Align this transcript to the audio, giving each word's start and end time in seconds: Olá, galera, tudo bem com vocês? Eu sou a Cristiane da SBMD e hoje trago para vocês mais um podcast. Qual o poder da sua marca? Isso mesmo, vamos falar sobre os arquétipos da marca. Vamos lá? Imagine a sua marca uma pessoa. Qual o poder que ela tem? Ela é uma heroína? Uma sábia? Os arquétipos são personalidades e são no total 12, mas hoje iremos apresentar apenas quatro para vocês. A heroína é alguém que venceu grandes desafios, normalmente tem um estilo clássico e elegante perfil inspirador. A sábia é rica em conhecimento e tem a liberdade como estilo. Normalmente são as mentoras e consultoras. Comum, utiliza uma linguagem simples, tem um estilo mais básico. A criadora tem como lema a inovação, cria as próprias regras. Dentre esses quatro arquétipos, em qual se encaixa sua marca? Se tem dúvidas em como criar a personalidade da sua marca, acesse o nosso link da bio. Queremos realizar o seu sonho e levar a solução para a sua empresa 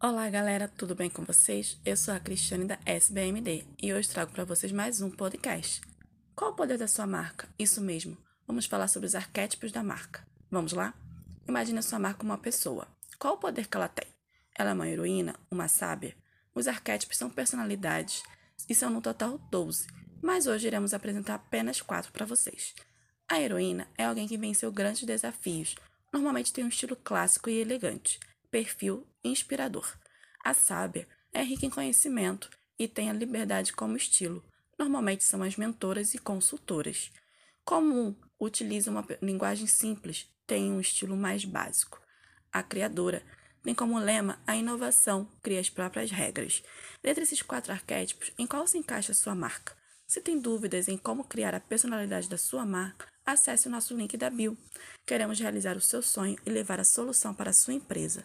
Olá, 0.00 0.30
galera, 0.30 0.68
tudo 0.68 0.94
bem 0.94 1.10
com 1.10 1.24
vocês? 1.24 1.76
Eu 1.84 1.96
sou 1.96 2.14
a 2.14 2.20
Cristiane 2.20 2.66
da 2.66 2.78
SBMD 2.86 3.64
e 3.82 3.92
hoje 3.92 4.08
trago 4.08 4.30
para 4.30 4.44
vocês 4.44 4.70
mais 4.70 5.00
um 5.00 5.10
podcast. 5.10 5.80
Qual 6.36 6.52
o 6.52 6.54
poder 6.54 6.78
da 6.78 6.86
sua 6.86 7.04
marca? 7.04 7.48
Isso 7.58 7.80
mesmo, 7.80 8.16
vamos 8.46 8.66
falar 8.66 8.86
sobre 8.86 9.08
os 9.08 9.16
arquétipos 9.16 9.72
da 9.72 9.82
marca. 9.82 10.24
Vamos 10.52 10.72
lá? 10.72 10.94
Imagine 11.48 11.80
a 11.80 11.82
sua 11.82 11.98
marca 11.98 12.22
uma 12.22 12.38
pessoa. 12.38 12.86
Qual 13.18 13.34
o 13.34 13.38
poder 13.38 13.66
que 13.66 13.76
ela 13.76 13.88
tem? 13.88 14.06
Ela 14.56 14.70
é 14.70 14.72
uma 14.72 14.88
heroína? 14.88 15.34
Uma 15.50 15.66
sábia? 15.66 16.14
Os 16.54 16.68
arquétipos 16.68 17.16
são 17.18 17.28
personalidades 17.28 18.22
e 18.68 18.76
são 18.76 18.90
no 18.90 19.02
total 19.02 19.36
12, 19.50 19.88
mas 20.22 20.46
hoje 20.46 20.68
iremos 20.68 20.94
apresentar 20.94 21.34
apenas 21.34 21.82
quatro 21.82 22.12
para 22.12 22.24
vocês. 22.24 22.72
A 23.28 23.40
heroína 23.40 23.88
é 23.98 24.04
alguém 24.04 24.28
que 24.28 24.38
venceu 24.38 24.70
grandes 24.70 25.02
desafios, 25.02 25.74
normalmente 26.12 26.52
tem 26.52 26.64
um 26.64 26.68
estilo 26.68 26.94
clássico 26.94 27.50
e 27.50 27.58
elegante 27.58 28.20
perfil 28.50 29.06
inspirador. 29.22 29.96
A 30.44 30.54
sábia 30.54 31.06
é 31.32 31.42
rica 31.42 31.66
em 31.66 31.70
conhecimento 31.70 32.48
e 32.78 32.88
tem 32.88 33.10
a 33.10 33.12
liberdade 33.12 33.72
como 33.72 33.96
estilo. 33.96 34.44
Normalmente 34.78 35.24
são 35.24 35.42
as 35.42 35.56
mentoras 35.56 36.14
e 36.14 36.18
consultoras. 36.18 37.10
Comum, 37.64 38.14
utiliza 38.40 38.90
uma 38.90 39.04
linguagem 39.20 39.66
simples, 39.66 40.26
tem 40.46 40.70
um 40.70 40.80
estilo 40.80 41.16
mais 41.16 41.44
básico. 41.44 42.00
A 42.52 42.62
criadora 42.62 43.22
tem 43.62 43.74
como 43.74 43.98
lema 43.98 44.40
a 44.46 44.56
inovação, 44.56 45.28
cria 45.42 45.60
as 45.60 45.68
próprias 45.68 46.10
regras. 46.10 46.62
Dentre 47.02 47.24
esses 47.24 47.42
quatro 47.42 47.72
arquétipos, 47.72 48.30
em 48.38 48.46
qual 48.46 48.66
se 48.66 48.78
encaixa 48.78 49.12
sua 49.12 49.34
marca? 49.34 49.76
Se 50.06 50.22
tem 50.22 50.40
dúvidas 50.40 50.88
em 50.88 50.96
como 50.96 51.24
criar 51.24 51.54
a 51.54 51.60
personalidade 51.60 52.30
da 52.30 52.38
sua 52.38 52.64
marca, 52.64 53.06
acesse 53.26 53.68
o 53.68 53.70
nosso 53.70 53.94
link 53.94 54.16
da 54.16 54.30
bio. 54.30 54.56
Queremos 55.04 55.38
realizar 55.38 55.76
o 55.76 55.82
seu 55.82 56.00
sonho 56.00 56.38
e 56.46 56.50
levar 56.50 56.80
a 56.80 56.84
solução 56.84 57.34
para 57.34 57.50
a 57.50 57.52
sua 57.52 57.74
empresa 57.74 58.24